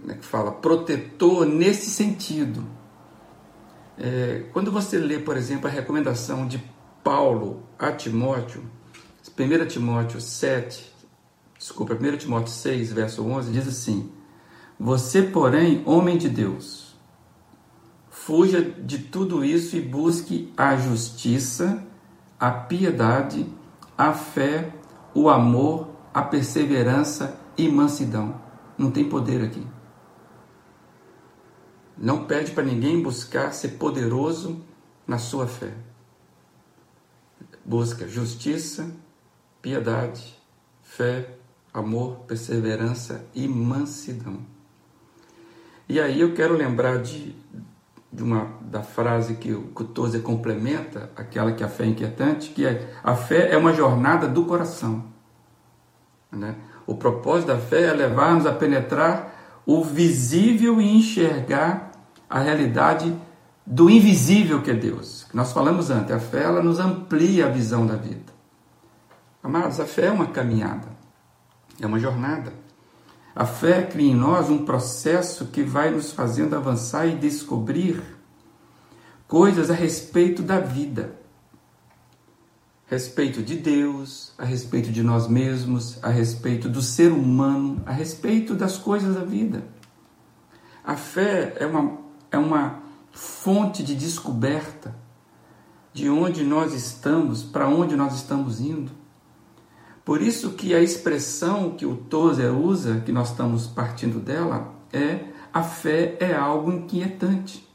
como 0.00 0.12
é 0.12 0.14
que 0.14 0.24
fala? 0.24 0.52
Protetor 0.52 1.44
nesse 1.44 1.90
sentido. 1.90 2.66
É, 3.98 4.46
quando 4.54 4.72
você 4.72 4.96
lê, 4.96 5.18
por 5.18 5.36
exemplo, 5.36 5.68
a 5.68 5.70
recomendação 5.70 6.48
de 6.48 6.58
Paulo 7.04 7.62
a 7.78 7.92
Timóteo, 7.92 8.64
1 9.38 9.66
Timóteo 9.66 10.18
7, 10.18 10.91
desculpa, 11.62 11.94
1 11.94 12.16
Timóteo 12.16 12.52
6, 12.52 12.92
verso 12.92 13.24
11, 13.24 13.52
diz 13.52 13.68
assim: 13.68 14.10
Você, 14.78 15.22
porém, 15.22 15.82
homem 15.86 16.18
de 16.18 16.28
Deus, 16.28 16.92
Fuja 18.24 18.62
de 18.62 18.98
tudo 18.98 19.44
isso 19.44 19.74
e 19.74 19.80
busque 19.80 20.52
a 20.56 20.76
justiça, 20.76 21.84
a 22.38 22.52
piedade, 22.52 23.44
a 23.98 24.12
fé, 24.12 24.72
o 25.12 25.28
amor, 25.28 25.88
a 26.14 26.22
perseverança 26.22 27.36
e 27.58 27.68
mansidão. 27.68 28.40
Não 28.78 28.92
tem 28.92 29.08
poder 29.08 29.42
aqui. 29.42 29.66
Não 31.98 32.24
pede 32.24 32.52
para 32.52 32.62
ninguém 32.62 33.02
buscar 33.02 33.52
ser 33.52 33.70
poderoso 33.70 34.64
na 35.04 35.18
sua 35.18 35.48
fé. 35.48 35.74
Busca 37.64 38.06
justiça, 38.06 38.94
piedade, 39.60 40.40
fé, 40.80 41.38
amor, 41.72 42.20
perseverança 42.26 43.24
e 43.34 43.46
mansidão. 43.48 44.40
E 45.88 46.00
aí 46.00 46.20
eu 46.20 46.34
quero 46.34 46.54
lembrar 46.54 46.98
de 46.98 47.34
de 48.12 48.22
uma 48.22 48.46
da 48.60 48.82
frase 48.82 49.34
que 49.34 49.52
o 49.52 49.64
Tozer 49.84 50.20
complementa, 50.20 51.10
aquela 51.16 51.52
que 51.52 51.64
a 51.64 51.68
fé 51.68 51.84
é 51.84 51.86
inquietante, 51.86 52.50
que 52.50 52.66
é 52.66 52.92
a 53.02 53.14
fé 53.14 53.50
é 53.50 53.56
uma 53.56 53.72
jornada 53.72 54.28
do 54.28 54.44
coração. 54.44 55.04
Né? 56.30 56.54
O 56.86 56.94
propósito 56.94 57.48
da 57.48 57.58
fé 57.58 57.84
é 57.84 57.92
levar-nos 57.92 58.44
a 58.44 58.52
penetrar 58.52 59.62
o 59.64 59.82
visível 59.82 60.80
e 60.80 60.96
enxergar 60.96 61.92
a 62.28 62.40
realidade 62.40 63.16
do 63.64 63.88
invisível 63.88 64.60
que 64.60 64.70
é 64.70 64.74
Deus. 64.74 65.26
Nós 65.32 65.52
falamos 65.52 65.88
antes, 65.88 66.12
a 66.12 66.20
fé 66.20 66.42
ela 66.42 66.62
nos 66.62 66.78
amplia 66.78 67.46
a 67.46 67.48
visão 67.48 67.86
da 67.86 67.96
vida. 67.96 68.32
Amados, 69.42 69.80
a 69.80 69.86
fé 69.86 70.06
é 70.06 70.10
uma 70.10 70.26
caminhada, 70.26 70.88
é 71.80 71.86
uma 71.86 71.98
jornada. 71.98 72.52
A 73.34 73.46
fé 73.46 73.82
cria 73.82 74.10
em 74.10 74.14
nós 74.14 74.50
um 74.50 74.64
processo 74.64 75.46
que 75.46 75.62
vai 75.62 75.90
nos 75.90 76.12
fazendo 76.12 76.54
avançar 76.54 77.06
e 77.06 77.16
descobrir 77.16 78.02
coisas 79.26 79.70
a 79.70 79.74
respeito 79.74 80.42
da 80.42 80.60
vida. 80.60 81.20
respeito 82.86 83.42
de 83.42 83.56
Deus, 83.56 84.34
a 84.36 84.44
respeito 84.44 84.92
de 84.92 85.02
nós 85.02 85.26
mesmos, 85.26 85.98
a 86.04 86.10
respeito 86.10 86.68
do 86.68 86.82
ser 86.82 87.10
humano, 87.10 87.82
a 87.86 87.90
respeito 87.90 88.54
das 88.54 88.76
coisas 88.76 89.14
da 89.14 89.24
vida. 89.24 89.64
A 90.84 90.94
fé 90.94 91.54
é 91.58 91.64
uma, 91.64 91.98
é 92.30 92.36
uma 92.36 92.82
fonte 93.10 93.82
de 93.82 93.94
descoberta 93.94 94.94
de 95.94 96.10
onde 96.10 96.44
nós 96.44 96.74
estamos, 96.74 97.42
para 97.42 97.66
onde 97.66 97.96
nós 97.96 98.14
estamos 98.14 98.60
indo. 98.60 98.92
Por 100.04 100.20
isso 100.20 100.50
que 100.52 100.74
a 100.74 100.80
expressão 100.80 101.70
que 101.70 101.86
o 101.86 101.96
Tozer 101.96 102.52
usa, 102.52 103.00
que 103.00 103.12
nós 103.12 103.30
estamos 103.30 103.66
partindo 103.66 104.18
dela, 104.18 104.74
é 104.92 105.20
a 105.52 105.62
fé 105.62 106.16
é 106.18 106.34
algo 106.34 106.72
inquietante. 106.72 107.68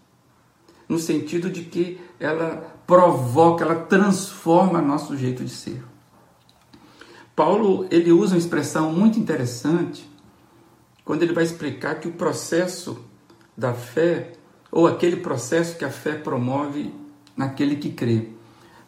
No 0.89 0.97
sentido 0.97 1.49
de 1.49 1.63
que 1.63 1.99
ela 2.19 2.75
provoca, 2.85 3.63
ela 3.63 3.75
transforma 3.75 4.81
nosso 4.81 5.15
jeito 5.15 5.43
de 5.43 5.51
ser. 5.51 5.83
Paulo, 7.35 7.85
ele 7.91 8.11
usa 8.11 8.33
uma 8.33 8.39
expressão 8.39 8.91
muito 8.91 9.19
interessante 9.19 10.09
quando 11.05 11.23
ele 11.23 11.33
vai 11.33 11.43
explicar 11.43 11.99
que 11.99 12.07
o 12.07 12.13
processo 12.13 12.99
da 13.55 13.73
fé, 13.73 14.33
ou 14.71 14.87
aquele 14.87 15.17
processo 15.17 15.77
que 15.77 15.85
a 15.85 15.89
fé 15.89 16.15
promove 16.15 16.93
naquele 17.35 17.75
que 17.75 17.91
crê. 17.91 18.29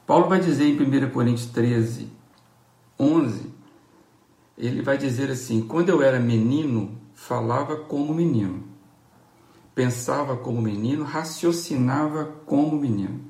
Paulo 0.06 0.28
vai 0.28 0.40
dizer 0.40 0.66
em 0.66 0.76
1 0.76 1.12
Coríntios 1.12 1.48
13, 1.48 2.08
11, 3.00 3.50
ele 4.58 4.82
vai 4.82 4.98
dizer 4.98 5.32
assim: 5.32 5.62
Quando 5.62 5.90
eu 5.90 6.02
era 6.02 6.20
menino, 6.20 7.00
falava 7.14 7.78
como 7.78 8.14
menino, 8.14 8.64
pensava 9.74 10.36
como 10.36 10.62
menino, 10.62 11.04
raciocinava 11.04 12.26
como 12.46 12.78
menino. 12.78 13.22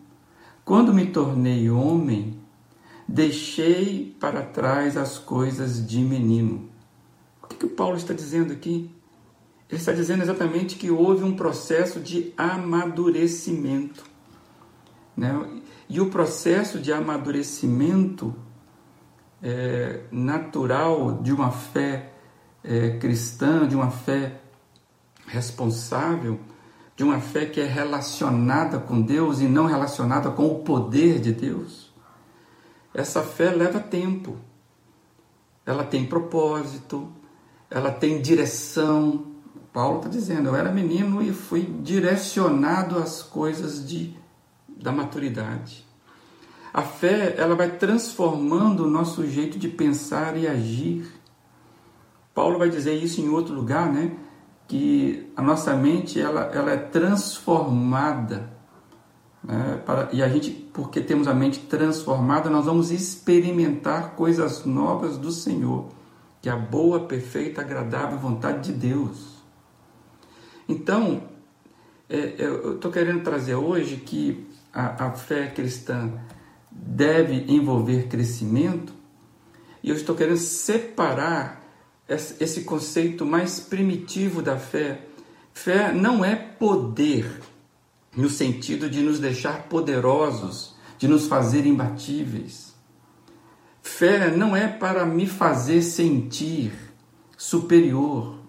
Quando 0.66 0.94
me 0.94 1.08
tornei 1.08 1.70
homem, 1.70 2.40
deixei 3.08 4.16
para 4.20 4.42
trás 4.42 4.98
as 4.98 5.18
coisas 5.18 5.86
de 5.86 6.00
menino. 6.00 6.70
O 7.44 7.48
que, 7.48 7.56
que 7.58 7.66
o 7.66 7.70
Paulo 7.70 7.98
está 7.98 8.14
dizendo 8.14 8.54
aqui? 8.54 8.92
Ele 9.70 9.80
está 9.80 9.92
dizendo 9.92 10.24
exatamente 10.24 10.76
que 10.76 10.90
houve 10.90 11.24
um 11.24 11.36
processo 11.36 12.00
de 12.00 12.34
amadurecimento. 12.36 14.04
Né? 15.16 15.62
E 15.88 16.00
o 16.02 16.10
processo 16.10 16.80
de 16.80 16.92
amadurecimento 16.92 18.36
é, 19.42 20.02
natural 20.12 21.22
de 21.22 21.32
uma 21.32 21.52
fé 21.52 22.12
é, 22.64 22.98
cristã, 22.98 23.68
de 23.68 23.76
uma 23.76 23.90
fé 23.90 24.40
responsável, 25.26 26.40
de 26.96 27.04
uma 27.04 27.20
fé 27.20 27.46
que 27.46 27.62
é 27.62 27.66
relacionada 27.66 28.80
com 28.80 29.02
Deus 29.02 29.40
e 29.40 29.46
não 29.46 29.66
relacionada 29.66 30.30
com 30.32 30.48
o 30.48 30.60
poder 30.60 31.20
de 31.20 31.32
Deus, 31.32 31.94
essa 32.94 33.22
fé 33.22 33.52
leva 33.52 33.80
tempo. 33.80 34.36
Ela 35.66 35.84
tem 35.84 36.06
propósito, 36.06 37.08
ela 37.70 37.92
tem 37.92 38.22
direção. 38.22 39.28
Paulo 39.72 39.98
está 39.98 40.10
dizendo: 40.10 40.50
eu 40.50 40.56
era 40.56 40.72
menino 40.72 41.22
e 41.22 41.32
fui 41.32 41.62
direcionado 41.62 42.98
às 42.98 43.22
coisas 43.22 43.88
de 43.88 44.18
da 44.68 44.92
maturidade. 44.92 45.86
A 46.74 46.82
fé, 46.82 47.36
ela 47.38 47.56
vai 47.56 47.78
transformando 47.78 48.86
o 48.86 48.90
nosso 48.90 49.26
jeito 49.28 49.58
de 49.58 49.68
pensar 49.68 50.38
e 50.38 50.48
agir. 50.48 51.12
Paulo 52.34 52.60
vai 52.60 52.70
dizer 52.70 52.94
isso 52.94 53.22
em 53.22 53.30
outro 53.30 53.54
lugar, 53.54 53.92
né? 53.92 54.16
Que 54.68 55.32
a 55.36 55.42
nossa 55.42 55.76
mente, 55.76 56.22
ela, 56.22 56.42
ela 56.54 56.72
é 56.72 56.78
transformada. 56.78 58.52
Né? 59.44 59.82
Para, 59.86 60.10
e 60.14 60.22
a 60.22 60.30
gente, 60.30 60.52
porque 60.52 61.02
temos 61.02 61.28
a 61.28 61.34
mente 61.34 61.62
transformada, 61.62 62.50
nós 62.50 62.66
vamos 62.66 62.92
experimentar 62.92 64.12
coisas 64.12 64.64
novas 64.66 65.18
do 65.18 65.32
Senhor, 65.32 65.90
que 66.40 66.50
é 66.50 66.52
a 66.52 66.56
boa, 66.56 67.02
perfeita, 67.02 67.62
agradável 67.62 68.20
vontade 68.20 68.72
de 68.72 68.74
Deus. 68.74 69.40
Então, 70.68 71.24
é, 72.08 72.36
eu 72.38 72.76
estou 72.76 72.92
querendo 72.92 73.24
trazer 73.24 73.56
hoje 73.56 73.98
que 73.98 74.48
a, 74.72 75.08
a 75.08 75.12
fé 75.12 75.48
cristã 75.48 76.12
deve 76.72 77.46
envolver 77.48 78.08
crescimento, 78.08 78.94
e 79.82 79.90
eu 79.90 79.96
estou 79.96 80.16
querendo 80.16 80.38
separar 80.38 81.64
esse 82.08 82.62
conceito 82.62 83.26
mais 83.26 83.60
primitivo 83.60 84.42
da 84.42 84.58
fé. 84.58 85.06
Fé 85.54 85.94
não 85.94 86.26
é 86.26 86.36
poder 86.36 87.42
no 88.16 88.30
sentido 88.30 88.90
de 88.90 89.02
nos 89.02 89.20
deixar 89.20 89.64
poderosos, 89.64 90.76
de 90.98 91.08
nos 91.08 91.28
fazer 91.28 91.66
imbatíveis. 91.66 92.74
Fé 93.82 94.36
não 94.36 94.56
é 94.56 94.68
para 94.68 95.06
me 95.06 95.28
fazer 95.28 95.82
sentir 95.82 96.72
superior. 97.38 98.40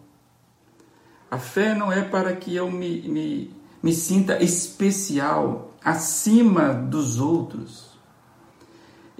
A 1.30 1.38
fé 1.38 1.74
não 1.74 1.92
é 1.92 2.02
para 2.02 2.35
que 2.35 2.54
eu 2.56 2.70
me, 2.70 3.02
me, 3.02 3.54
me 3.83 3.92
sinta 3.92 4.42
especial 4.42 5.76
acima 5.85 6.74
dos 6.74 7.20
outros. 7.20 7.89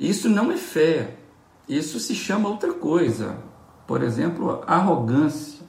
Isso 0.01 0.31
não 0.31 0.51
é 0.51 0.57
fé, 0.57 1.19
isso 1.69 2.01
se 2.01 2.15
chama 2.15 2.49
outra 2.49 2.73
coisa. 2.73 3.37
Por 3.87 4.03
exemplo, 4.03 4.65
arrogância. 4.67 5.61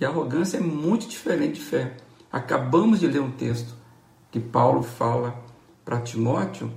E 0.00 0.04
arrogância 0.04 0.58
é 0.58 0.60
muito 0.60 1.08
diferente 1.08 1.54
de 1.54 1.60
fé. 1.60 1.96
Acabamos 2.30 3.00
de 3.00 3.08
ler 3.08 3.20
um 3.20 3.32
texto 3.32 3.74
que 4.30 4.38
Paulo 4.38 4.84
fala 4.84 5.44
para 5.84 6.00
Timóteo, 6.00 6.72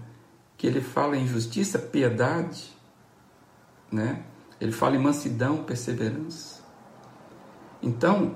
que 0.58 0.66
ele 0.66 0.82
fala 0.82 1.16
em 1.16 1.28
justiça, 1.28 1.78
piedade, 1.78 2.76
né? 3.92 4.24
Ele 4.60 4.72
fala 4.72 4.96
em 4.96 5.00
mansidão, 5.00 5.64
perseverança. 5.64 6.64
Então, 7.82 8.36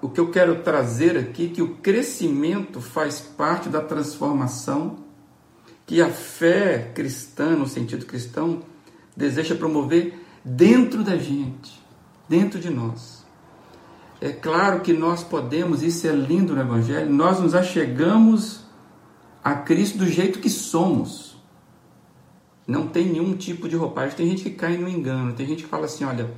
o 0.00 0.08
que 0.08 0.20
eu 0.20 0.30
quero 0.30 0.62
trazer 0.62 1.18
aqui 1.18 1.46
é 1.46 1.54
que 1.54 1.62
o 1.62 1.76
crescimento 1.76 2.80
faz 2.80 3.20
parte 3.20 3.68
da 3.68 3.80
transformação 3.80 5.03
que 5.86 6.00
a 6.00 6.08
fé 6.08 6.90
cristã, 6.94 7.50
no 7.50 7.66
sentido 7.66 8.06
cristão, 8.06 8.62
deseja 9.16 9.54
promover 9.54 10.24
dentro 10.44 11.02
da 11.02 11.16
gente, 11.16 11.80
dentro 12.28 12.58
de 12.58 12.70
nós. 12.70 13.24
É 14.20 14.30
claro 14.30 14.80
que 14.80 14.92
nós 14.92 15.22
podemos, 15.22 15.82
isso 15.82 16.06
é 16.06 16.12
lindo 16.12 16.54
no 16.54 16.60
Evangelho, 16.60 17.10
nós 17.10 17.40
nos 17.40 17.54
achegamos 17.54 18.64
a 19.42 19.54
Cristo 19.54 19.98
do 19.98 20.06
jeito 20.06 20.38
que 20.38 20.48
somos. 20.48 21.36
Não 22.66 22.86
tem 22.86 23.06
nenhum 23.12 23.36
tipo 23.36 23.68
de 23.68 23.76
roupagem. 23.76 24.16
Tem 24.16 24.28
gente 24.30 24.44
que 24.44 24.50
cai 24.50 24.78
no 24.78 24.88
engano, 24.88 25.34
tem 25.34 25.46
gente 25.46 25.64
que 25.64 25.68
fala 25.68 25.84
assim: 25.84 26.04
olha, 26.04 26.30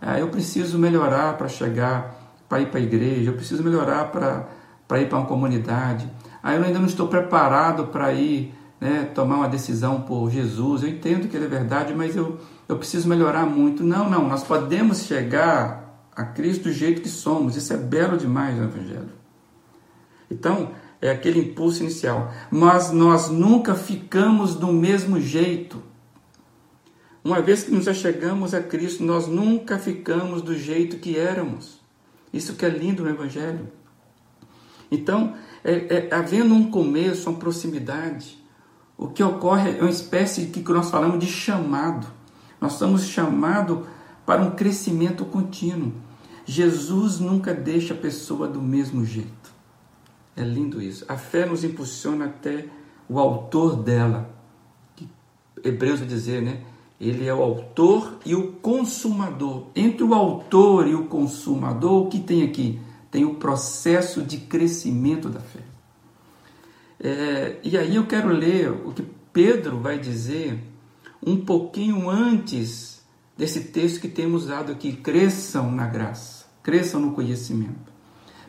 ah, 0.00 0.18
eu 0.18 0.28
preciso 0.28 0.78
melhorar 0.78 1.36
para 1.36 1.48
chegar 1.48 2.24
para 2.48 2.60
ir 2.60 2.66
para 2.66 2.80
a 2.80 2.82
igreja, 2.82 3.30
eu 3.30 3.34
preciso 3.34 3.62
melhorar 3.62 4.10
para 4.10 5.00
ir 5.00 5.08
para 5.08 5.18
uma 5.18 5.26
comunidade. 5.26 6.10
Aí 6.42 6.56
eu 6.56 6.64
ainda 6.64 6.78
não 6.78 6.86
estou 6.86 7.08
preparado 7.08 7.88
para 7.88 8.12
ir 8.12 8.54
né, 8.84 9.10
tomar 9.14 9.36
uma 9.36 9.48
decisão 9.48 10.02
por 10.02 10.30
Jesus. 10.30 10.82
Eu 10.82 10.90
entendo 10.90 11.26
que 11.26 11.34
ele 11.34 11.46
é 11.46 11.48
verdade, 11.48 11.94
mas 11.94 12.14
eu, 12.14 12.38
eu 12.68 12.76
preciso 12.76 13.08
melhorar 13.08 13.46
muito. 13.46 13.82
Não, 13.82 14.10
não, 14.10 14.28
nós 14.28 14.44
podemos 14.44 15.04
chegar 15.04 16.06
a 16.14 16.22
Cristo 16.22 16.64
do 16.64 16.72
jeito 16.72 17.00
que 17.00 17.08
somos. 17.08 17.56
Isso 17.56 17.72
é 17.72 17.78
belo 17.78 18.18
demais 18.18 18.58
no 18.58 18.64
Evangelho. 18.64 19.08
Então, 20.30 20.72
é 21.00 21.10
aquele 21.10 21.40
impulso 21.40 21.82
inicial. 21.82 22.30
Mas 22.50 22.90
nós 22.90 23.30
nunca 23.30 23.74
ficamos 23.74 24.54
do 24.54 24.70
mesmo 24.70 25.18
jeito. 25.18 25.82
Uma 27.24 27.40
vez 27.40 27.62
que 27.62 27.70
nos 27.70 27.88
achegamos 27.88 28.52
a 28.52 28.62
Cristo, 28.62 29.02
nós 29.02 29.26
nunca 29.26 29.78
ficamos 29.78 30.42
do 30.42 30.54
jeito 30.54 30.98
que 30.98 31.16
éramos. 31.16 31.80
Isso 32.30 32.52
que 32.52 32.66
é 32.66 32.68
lindo 32.68 33.02
no 33.02 33.08
Evangelho. 33.08 33.66
Então, 34.90 35.32
é, 35.64 35.72
é, 35.72 36.14
havendo 36.14 36.52
um 36.52 36.70
começo, 36.70 37.30
uma 37.30 37.38
proximidade, 37.38 38.43
o 38.96 39.08
que 39.08 39.22
ocorre 39.22 39.76
é 39.78 39.80
uma 39.80 39.90
espécie 39.90 40.46
que 40.46 40.60
nós 40.72 40.90
falamos 40.90 41.18
de 41.18 41.26
chamado. 41.26 42.06
Nós 42.60 42.74
somos 42.74 43.04
chamados 43.04 43.86
para 44.24 44.42
um 44.42 44.52
crescimento 44.52 45.24
contínuo. 45.24 45.92
Jesus 46.46 47.18
nunca 47.18 47.52
deixa 47.52 47.94
a 47.94 47.96
pessoa 47.96 48.46
do 48.46 48.62
mesmo 48.62 49.04
jeito. 49.04 49.52
É 50.36 50.42
lindo 50.42 50.80
isso. 50.80 51.04
A 51.08 51.16
fé 51.16 51.46
nos 51.46 51.64
impulsiona 51.64 52.26
até 52.26 52.66
o 53.08 53.18
autor 53.18 53.76
dela. 53.76 54.30
Que 54.96 55.08
Hebreus 55.62 56.00
vai 56.00 56.08
dizer, 56.08 56.42
né? 56.42 56.62
Ele 57.00 57.26
é 57.26 57.34
o 57.34 57.42
autor 57.42 58.18
e 58.24 58.34
o 58.34 58.52
consumador. 58.52 59.66
Entre 59.74 60.04
o 60.04 60.14
autor 60.14 60.86
e 60.86 60.94
o 60.94 61.06
consumador, 61.06 62.04
o 62.04 62.08
que 62.08 62.20
tem 62.20 62.42
aqui? 62.42 62.80
Tem 63.10 63.24
o 63.24 63.34
processo 63.34 64.22
de 64.22 64.38
crescimento 64.38 65.28
da 65.28 65.40
fé. 65.40 65.73
É, 67.04 67.58
e 67.62 67.76
aí 67.76 67.96
eu 67.96 68.06
quero 68.06 68.28
ler 68.28 68.70
o 68.70 68.90
que 68.90 69.02
Pedro 69.30 69.78
vai 69.78 69.98
dizer 69.98 70.58
um 71.22 71.36
pouquinho 71.36 72.08
antes 72.08 73.04
desse 73.36 73.64
texto 73.64 74.00
que 74.00 74.08
temos 74.08 74.44
usado 74.44 74.72
aqui: 74.72 74.94
cresçam 74.94 75.70
na 75.70 75.86
graça, 75.86 76.46
cresçam 76.62 76.98
no 76.98 77.12
conhecimento. 77.12 77.92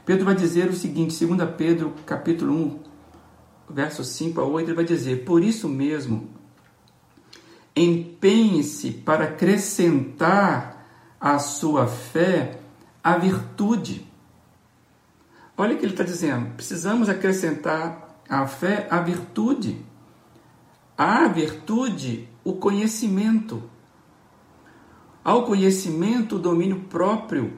Pedro 0.05 0.23
vai 0.23 0.35
dizer 0.35 0.69
o 0.69 0.73
seguinte, 0.73 1.25
2 1.25 1.49
Pedro 1.57 1.93
capítulo 2.05 2.53
1, 2.53 3.73
versos 3.73 4.07
5 4.07 4.39
a 4.39 4.45
8, 4.45 4.69
ele 4.69 4.75
vai 4.75 4.85
dizer: 4.85 5.25
Por 5.25 5.43
isso 5.43 5.67
mesmo, 5.67 6.29
empenhe-se 7.75 8.89
para 8.91 9.25
acrescentar 9.25 10.87
à 11.19 11.39
sua 11.39 11.87
fé 11.87 12.61
a 13.03 13.17
virtude. 13.17 14.09
Olha 15.57 15.75
o 15.75 15.77
que 15.77 15.83
ele 15.83 15.91
está 15.91 16.05
dizendo: 16.05 16.55
precisamos 16.55 17.09
acrescentar 17.09 18.04
à 18.29 18.47
fé 18.47 18.87
a 18.89 18.99
virtude. 18.99 19.85
À 20.97 21.27
virtude, 21.27 22.29
o 22.43 22.53
conhecimento. 22.53 23.63
Ao 25.23 25.43
conhecimento, 25.43 26.35
o 26.35 26.39
domínio 26.39 26.81
próprio. 26.89 27.53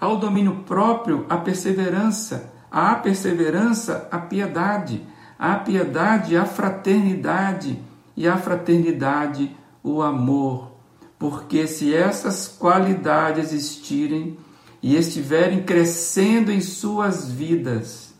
Ao 0.00 0.16
domínio 0.16 0.64
próprio, 0.66 1.26
a 1.28 1.36
perseverança. 1.36 2.52
À 2.70 2.94
perseverança, 2.94 4.08
a 4.10 4.18
piedade. 4.18 5.06
À 5.38 5.54
piedade, 5.56 6.36
a 6.36 6.44
fraternidade. 6.44 7.82
E 8.16 8.28
à 8.28 8.36
fraternidade, 8.36 9.56
o 9.82 10.02
amor. 10.02 10.72
Porque 11.18 11.66
se 11.66 11.94
essas 11.94 12.48
qualidades 12.48 13.52
existirem 13.52 14.36
e 14.82 14.96
estiverem 14.96 15.62
crescendo 15.62 16.50
em 16.50 16.60
suas 16.60 17.30
vidas, 17.30 18.11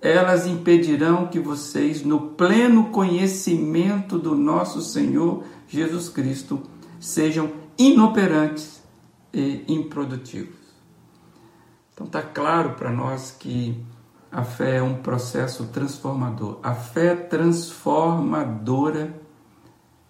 elas 0.00 0.46
impedirão 0.46 1.26
que 1.26 1.40
vocês, 1.40 2.02
no 2.02 2.30
pleno 2.30 2.90
conhecimento 2.90 4.18
do 4.18 4.34
nosso 4.34 4.80
Senhor 4.80 5.44
Jesus 5.66 6.08
Cristo, 6.08 6.62
sejam 7.00 7.52
inoperantes 7.78 8.82
e 9.32 9.64
improdutivos. 9.68 10.54
Então 11.92 12.06
está 12.06 12.22
claro 12.22 12.74
para 12.74 12.90
nós 12.90 13.30
que 13.30 13.84
a 14.30 14.44
fé 14.44 14.76
é 14.76 14.82
um 14.82 14.96
processo 14.96 15.66
transformador. 15.68 16.58
A 16.62 16.74
fé 16.74 17.14
transformadora, 17.14 19.18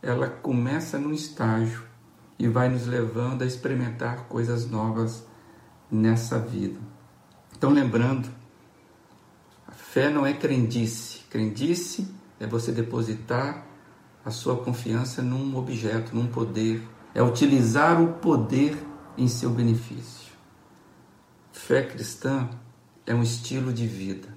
ela 0.03 0.29
começa 0.29 0.99
num 0.99 1.12
estágio 1.12 1.85
e 2.38 2.49
vai 2.49 2.68
nos 2.68 2.87
levando 2.87 3.42
a 3.42 3.46
experimentar 3.46 4.27
coisas 4.29 4.68
novas 4.68 5.27
nessa 5.90 6.38
vida. 6.38 6.79
Então 7.57 7.70
lembrando 7.70 8.29
Fé 9.77 10.11
não 10.11 10.27
é 10.27 10.33
crendice. 10.33 11.21
Crendice 11.31 12.09
é 12.41 12.47
você 12.47 12.73
depositar 12.73 13.67
a 14.25 14.31
sua 14.31 14.57
confiança 14.57 15.23
num 15.23 15.57
objeto, 15.57 16.17
num 16.17 16.27
poder. 16.27 16.83
É 17.15 17.23
utilizar 17.23 18.03
o 18.03 18.15
poder 18.15 18.77
em 19.17 19.29
seu 19.29 19.51
benefício. 19.51 20.33
Fé 21.53 21.83
cristã 21.83 22.49
é 23.07 23.15
um 23.15 23.23
estilo 23.23 23.73
de 23.73 23.87
vida 23.87 24.29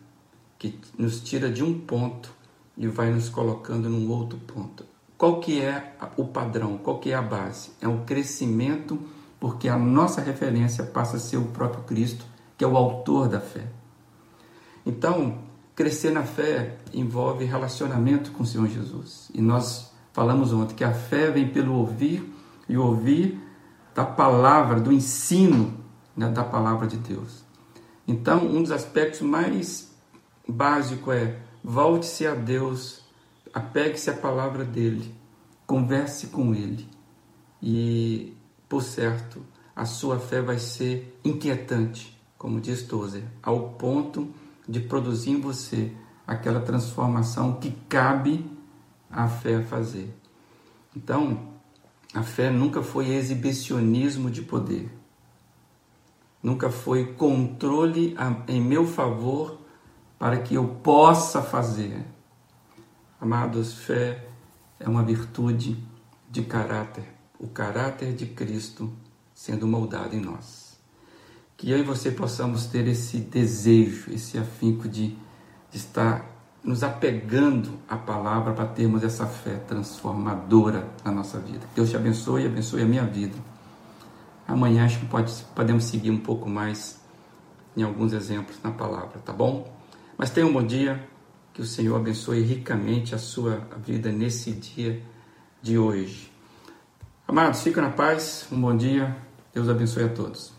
que 0.58 0.80
nos 0.97 1.21
tira 1.21 1.49
de 1.49 1.63
um 1.63 1.80
ponto 1.80 2.34
e 2.78 2.88
vai 2.88 3.12
nos 3.12 3.30
colocando 3.30 3.89
num 3.89 4.10
outro 4.10 4.38
ponto. 4.39 4.86
Qual 5.17 5.39
que 5.39 5.62
é 5.62 5.95
o 6.15 6.25
padrão? 6.25 6.78
Qual 6.78 6.99
que 6.99 7.12
é 7.12 7.15
a 7.15 7.21
base? 7.21 7.71
É 7.82 7.88
um 7.88 8.06
crescimento 8.06 8.99
porque 9.39 9.67
a 9.69 9.78
nossa 9.78 10.21
referência 10.21 10.84
passa 10.84 11.17
a 11.17 11.19
ser 11.19 11.38
o 11.38 11.45
próprio 11.47 11.84
Cristo, 11.84 12.25
que 12.58 12.63
é 12.63 12.67
o 12.67 12.78
autor 12.78 13.28
da 13.28 13.39
fé. 13.39 13.67
Então, 14.89 15.38
Crescer 15.80 16.12
na 16.12 16.23
fé 16.23 16.75
envolve 16.93 17.45
relacionamento 17.45 18.32
com 18.34 18.43
o 18.43 18.45
Senhor 18.45 18.67
Jesus. 18.67 19.32
E 19.34 19.41
nós 19.41 19.93
falamos 20.12 20.52
ontem 20.52 20.75
que 20.75 20.84
a 20.84 20.93
fé 20.93 21.32
vem 21.32 21.47
pelo 21.47 21.73
ouvir 21.73 22.30
e 22.67 22.75
ouvir 22.75 23.41
da 23.95 24.04
palavra, 24.04 24.82
do 24.82 24.91
ensino 24.91 25.73
né, 26.17 26.28
da 26.28 26.43
palavra 26.43 26.86
de 26.86 26.97
Deus. 26.97 27.45
Então, 28.06 28.45
um 28.45 28.62
dos 28.62 28.73
aspectos 28.73 29.21
mais 29.21 29.89
básicos 30.45 31.15
é 31.15 31.39
volte-se 31.63 32.28
a 32.28 32.36
Deus, 32.36 33.02
apegue-se 33.54 34.10
à 34.10 34.13
palavra 34.13 34.65
dele, 34.65 35.15
converse 35.65 36.28
com 36.28 36.54
ele. 36.54 36.89
E, 37.63 38.36
por 38.67 38.84
certo, 38.84 39.41
a 39.73 39.86
sua 39.86 40.19
fé 40.19 40.41
vai 40.41 40.60
ser 40.60 41.17
inquietante, 41.23 42.21
como 42.38 42.60
diz 42.60 42.84
Tozer, 42.84 43.23
ao 43.41 43.69
ponto 43.69 44.28
de 44.69 44.79
produzir 44.79 45.32
em 45.32 45.41
você 45.41 45.91
aquela 46.27 46.62
transformação 46.62 47.53
que 47.53 47.71
cabe 47.89 48.45
à 49.10 49.27
fé 49.27 49.63
fazer. 49.63 50.15
Então, 50.95 51.53
a 52.13 52.21
fé 52.21 52.51
nunca 52.51 52.84
foi 52.84 53.10
exibicionismo 53.10 54.29
de 54.29 54.43
poder. 54.43 54.95
Nunca 56.41 56.69
foi 56.69 57.13
controle 57.13 58.15
em 58.47 58.62
meu 58.62 58.86
favor 58.86 59.60
para 60.19 60.38
que 60.38 60.53
eu 60.53 60.67
possa 60.67 61.41
fazer. 61.41 62.05
Amados, 63.19 63.73
fé 63.73 64.29
é 64.79 64.88
uma 64.88 65.03
virtude 65.03 65.84
de 66.29 66.43
caráter, 66.43 67.05
o 67.39 67.47
caráter 67.47 68.13
de 68.13 68.27
Cristo 68.27 68.93
sendo 69.34 69.67
moldado 69.67 70.15
em 70.15 70.21
nós 70.21 70.68
que 71.60 71.69
eu 71.69 71.78
e 71.78 71.84
você 71.84 72.10
possamos 72.10 72.67
ter 72.67 72.88
esse 72.88 73.17
desejo, 73.17 74.13
esse 74.13 74.38
afinco 74.38 74.88
de, 74.88 75.10
de 75.69 75.78
estar 75.78 76.26
nos 76.63 76.84
apegando 76.84 77.78
à 77.88 77.98
palavra 77.98 78.54
para 78.54 78.65
termos 78.65 79.04
essa 79.04 79.28
fé 79.28 79.56
transformadora 79.67 80.88
na 81.04 81.12
nossa 81.12 81.38
vida. 81.38 81.67
Deus 81.76 81.89
te 81.89 81.98
abençoe 81.98 82.43
e 82.43 82.45
abençoe 82.45 82.82
a 82.82 82.86
minha 82.86 83.04
vida. 83.04 83.36
Amanhã 84.48 84.86
acho 84.86 85.00
que 85.00 85.06
pode, 85.08 85.34
podemos 85.54 85.84
seguir 85.84 86.12
um 86.12 86.19
pouco 86.19 86.50
mais 86.50 86.98
em 87.76 87.84
alguns 87.84 88.13
exemplos 88.13 88.58
na 88.63 88.72
palavra, 88.72 89.19
tá 89.19 89.34
bom? 89.34 89.69
Mas 90.17 90.30
tenha 90.30 90.48
um 90.48 90.54
bom 90.54 90.63
dia, 90.63 91.06
que 91.54 91.62
o 91.62 91.65
Senhor 91.65 91.98
abençoe 91.98 92.41
ricamente 92.41 93.13
a 93.13 93.17
sua 93.17 93.67
vida 93.86 94.13
nesse 94.13 94.54
dia 94.54 95.04
de 95.62 95.78
hoje. 95.78 96.32
Amados, 97.28 97.62
fica 97.62 97.82
na 97.82 97.89
paz, 97.89 98.48
um 98.50 98.62
bom 98.62 98.76
dia, 98.76 99.13
Deus 99.54 99.67
abençoe 99.67 100.06
a 100.06 100.10
todos. 100.10 100.59